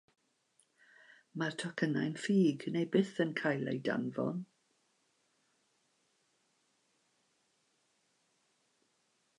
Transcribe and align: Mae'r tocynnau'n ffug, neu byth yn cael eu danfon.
Mae'r 1.41 1.57
tocynnau'n 1.63 2.15
ffug, 2.21 2.65
neu 2.77 2.87
byth 2.95 3.21
yn 3.25 3.35
cael 3.41 3.71
eu 3.73 3.83
danfon. 3.89 4.41